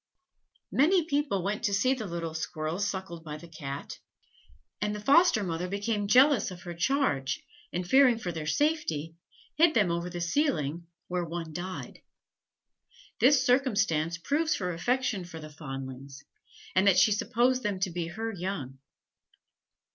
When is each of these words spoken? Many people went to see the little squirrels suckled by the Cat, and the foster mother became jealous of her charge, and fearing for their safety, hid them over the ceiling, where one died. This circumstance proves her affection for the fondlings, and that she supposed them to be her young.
Many 0.71 1.05
people 1.05 1.43
went 1.43 1.61
to 1.65 1.75
see 1.75 1.93
the 1.93 2.07
little 2.07 2.33
squirrels 2.33 2.87
suckled 2.87 3.23
by 3.23 3.37
the 3.37 3.47
Cat, 3.47 3.99
and 4.81 4.95
the 4.95 4.99
foster 4.99 5.43
mother 5.43 5.67
became 5.67 6.07
jealous 6.07 6.49
of 6.49 6.63
her 6.63 6.73
charge, 6.73 7.43
and 7.71 7.87
fearing 7.87 8.17
for 8.17 8.31
their 8.31 8.47
safety, 8.47 9.15
hid 9.57 9.75
them 9.75 9.91
over 9.91 10.09
the 10.09 10.19
ceiling, 10.19 10.87
where 11.07 11.23
one 11.23 11.53
died. 11.53 12.01
This 13.19 13.45
circumstance 13.45 14.17
proves 14.17 14.55
her 14.55 14.73
affection 14.73 15.23
for 15.23 15.39
the 15.39 15.51
fondlings, 15.51 16.23
and 16.73 16.87
that 16.87 16.97
she 16.97 17.11
supposed 17.11 17.61
them 17.61 17.79
to 17.81 17.91
be 17.91 18.07
her 18.07 18.33
young. 18.33 18.79